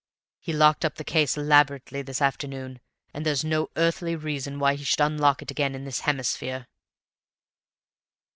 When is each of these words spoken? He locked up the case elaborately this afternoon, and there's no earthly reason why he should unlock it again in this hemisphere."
He 0.39 0.51
locked 0.51 0.83
up 0.83 0.95
the 0.95 1.03
case 1.03 1.37
elaborately 1.37 2.01
this 2.01 2.23
afternoon, 2.23 2.79
and 3.13 3.23
there's 3.23 3.45
no 3.45 3.69
earthly 3.75 4.15
reason 4.15 4.57
why 4.57 4.73
he 4.73 4.83
should 4.83 4.99
unlock 5.01 5.43
it 5.43 5.51
again 5.51 5.75
in 5.75 5.83
this 5.85 5.99
hemisphere." 5.99 6.65